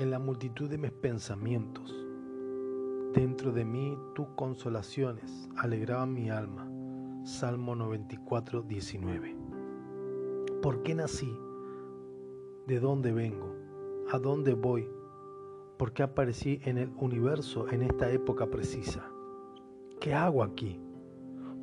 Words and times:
en 0.00 0.10
la 0.10 0.18
multitud 0.18 0.70
de 0.70 0.78
mis 0.78 0.92
pensamientos. 0.92 1.94
Dentro 3.12 3.52
de 3.52 3.66
mí 3.66 3.98
tus 4.14 4.28
consolaciones 4.28 5.46
alegraban 5.58 6.14
mi 6.14 6.30
alma. 6.30 6.66
Salmo 7.22 7.74
94, 7.74 8.62
19. 8.62 9.36
¿Por 10.62 10.82
qué 10.82 10.94
nací? 10.94 11.30
¿De 12.66 12.80
dónde 12.80 13.12
vengo? 13.12 13.54
¿A 14.10 14.18
dónde 14.18 14.54
voy? 14.54 14.88
¿Por 15.76 15.92
qué 15.92 16.02
aparecí 16.02 16.60
en 16.64 16.78
el 16.78 16.90
universo 16.96 17.68
en 17.68 17.82
esta 17.82 18.10
época 18.10 18.46
precisa? 18.46 19.06
¿Qué 20.00 20.14
hago 20.14 20.42
aquí? 20.42 20.80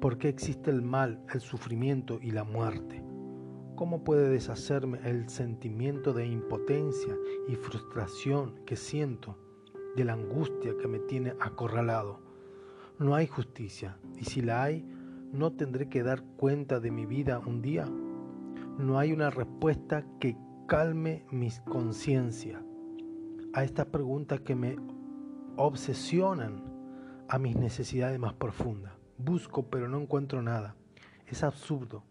¿Por 0.00 0.18
qué 0.18 0.28
existe 0.28 0.72
el 0.72 0.82
mal, 0.82 1.24
el 1.32 1.40
sufrimiento 1.40 2.18
y 2.20 2.32
la 2.32 2.42
muerte? 2.42 3.00
¿Cómo 3.76 4.04
puede 4.04 4.28
deshacerme 4.28 5.00
el 5.02 5.28
sentimiento 5.28 6.12
de 6.12 6.26
impotencia 6.26 7.16
y 7.48 7.56
frustración 7.56 8.54
que 8.64 8.76
siento, 8.76 9.36
de 9.96 10.04
la 10.04 10.12
angustia 10.12 10.76
que 10.80 10.86
me 10.86 11.00
tiene 11.00 11.34
acorralado? 11.40 12.20
No 13.00 13.16
hay 13.16 13.26
justicia, 13.26 13.98
y 14.16 14.26
si 14.26 14.42
la 14.42 14.62
hay, 14.62 14.84
¿no 15.32 15.52
tendré 15.52 15.88
que 15.88 16.04
dar 16.04 16.22
cuenta 16.36 16.78
de 16.78 16.92
mi 16.92 17.04
vida 17.04 17.40
un 17.40 17.62
día? 17.62 17.86
No 18.78 18.96
hay 19.00 19.12
una 19.12 19.30
respuesta 19.30 20.06
que 20.20 20.36
calme 20.68 21.26
mi 21.32 21.50
conciencia 21.64 22.62
a 23.54 23.64
estas 23.64 23.86
preguntas 23.86 24.40
que 24.40 24.54
me 24.54 24.76
obsesionan 25.56 26.62
a 27.28 27.38
mis 27.40 27.56
necesidades 27.56 28.20
más 28.20 28.34
profundas. 28.34 28.92
Busco 29.18 29.68
pero 29.68 29.88
no 29.88 30.00
encuentro 30.00 30.42
nada. 30.42 30.76
Es 31.26 31.42
absurdo. 31.42 32.04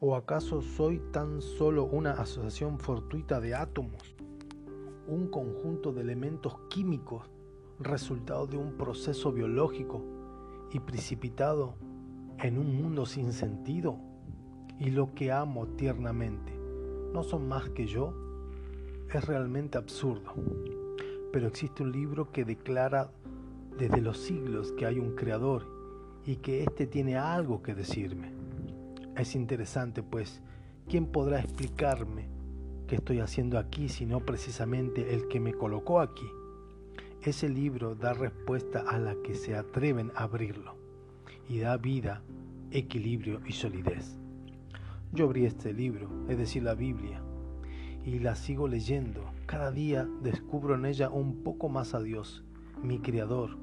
¿O 0.00 0.16
acaso 0.16 0.60
soy 0.60 0.98
tan 1.12 1.40
solo 1.40 1.84
una 1.84 2.12
asociación 2.12 2.78
fortuita 2.78 3.40
de 3.40 3.54
átomos? 3.54 4.16
Un 5.06 5.28
conjunto 5.28 5.92
de 5.92 6.00
elementos 6.00 6.58
químicos 6.68 7.30
resultado 7.78 8.46
de 8.46 8.56
un 8.56 8.76
proceso 8.76 9.32
biológico 9.32 10.02
y 10.72 10.80
precipitado 10.80 11.76
en 12.38 12.58
un 12.58 12.74
mundo 12.82 13.06
sin 13.06 13.32
sentido. 13.32 13.98
Y 14.80 14.90
lo 14.90 15.14
que 15.14 15.30
amo 15.30 15.68
tiernamente 15.68 16.52
no 17.12 17.22
son 17.22 17.46
más 17.46 17.70
que 17.70 17.86
yo. 17.86 18.12
Es 19.12 19.24
realmente 19.24 19.78
absurdo. 19.78 20.32
Pero 21.32 21.46
existe 21.46 21.84
un 21.84 21.92
libro 21.92 22.32
que 22.32 22.44
declara 22.44 23.12
desde 23.78 24.00
los 24.00 24.18
siglos 24.18 24.72
que 24.72 24.86
hay 24.86 24.98
un 24.98 25.14
creador 25.14 25.66
y 26.26 26.36
que 26.36 26.64
éste 26.64 26.88
tiene 26.88 27.16
algo 27.16 27.62
que 27.62 27.76
decirme. 27.76 28.43
Es 29.16 29.36
interesante, 29.36 30.02
pues, 30.02 30.42
¿quién 30.88 31.06
podrá 31.06 31.38
explicarme 31.38 32.26
qué 32.88 32.96
estoy 32.96 33.20
haciendo 33.20 33.58
aquí 33.58 33.88
si 33.88 34.06
no 34.06 34.18
precisamente 34.20 35.14
el 35.14 35.28
que 35.28 35.38
me 35.38 35.54
colocó 35.54 36.00
aquí? 36.00 36.26
Ese 37.22 37.48
libro 37.48 37.94
da 37.94 38.12
respuesta 38.12 38.80
a 38.80 38.98
la 38.98 39.14
que 39.22 39.34
se 39.34 39.54
atreven 39.54 40.10
a 40.16 40.24
abrirlo 40.24 40.74
y 41.48 41.60
da 41.60 41.76
vida, 41.76 42.22
equilibrio 42.72 43.40
y 43.46 43.52
solidez. 43.52 44.18
Yo 45.12 45.26
abrí 45.26 45.46
este 45.46 45.72
libro, 45.72 46.10
es 46.28 46.36
decir, 46.36 46.64
la 46.64 46.74
Biblia, 46.74 47.22
y 48.04 48.18
la 48.18 48.34
sigo 48.34 48.66
leyendo. 48.66 49.24
Cada 49.46 49.70
día 49.70 50.08
descubro 50.22 50.74
en 50.74 50.86
ella 50.86 51.08
un 51.08 51.44
poco 51.44 51.68
más 51.68 51.94
a 51.94 52.02
Dios, 52.02 52.42
mi 52.82 52.98
Creador, 52.98 53.56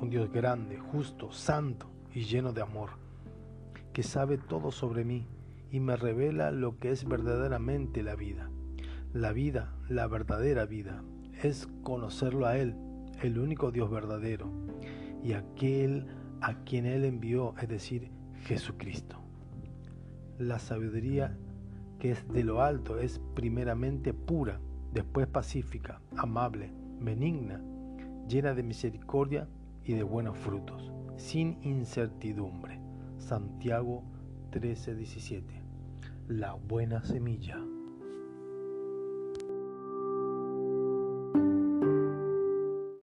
un 0.00 0.10
Dios 0.10 0.30
grande, 0.30 0.78
justo, 0.78 1.32
santo 1.32 1.90
y 2.14 2.22
lleno 2.22 2.52
de 2.52 2.62
amor, 2.62 2.90
que 3.96 4.02
sabe 4.02 4.36
todo 4.36 4.72
sobre 4.72 5.06
mí 5.06 5.26
y 5.70 5.80
me 5.80 5.96
revela 5.96 6.50
lo 6.50 6.78
que 6.78 6.90
es 6.90 7.08
verdaderamente 7.08 8.02
la 8.02 8.14
vida. 8.14 8.50
La 9.14 9.32
vida, 9.32 9.72
la 9.88 10.06
verdadera 10.06 10.66
vida, 10.66 11.02
es 11.42 11.66
conocerlo 11.82 12.44
a 12.44 12.58
Él, 12.58 12.76
el 13.22 13.38
único 13.38 13.70
Dios 13.70 13.90
verdadero, 13.90 14.50
y 15.24 15.32
aquel 15.32 16.08
a 16.42 16.62
quien 16.64 16.84
Él 16.84 17.06
envió, 17.06 17.54
es 17.58 17.70
decir, 17.70 18.10
Jesucristo. 18.42 19.16
La 20.38 20.58
sabiduría 20.58 21.34
que 21.98 22.10
es 22.10 22.28
de 22.28 22.44
lo 22.44 22.60
alto 22.60 22.98
es 22.98 23.18
primeramente 23.34 24.12
pura, 24.12 24.60
después 24.92 25.26
pacífica, 25.26 26.02
amable, 26.18 26.70
benigna, 27.00 27.62
llena 28.28 28.52
de 28.52 28.62
misericordia 28.62 29.48
y 29.84 29.94
de 29.94 30.02
buenos 30.02 30.36
frutos, 30.36 30.92
sin 31.16 31.56
incertidumbre. 31.62 32.75
Santiago 33.26 34.04
13:17. 34.52 35.42
La 36.28 36.54
buena 36.54 37.02
semilla. 37.02 37.58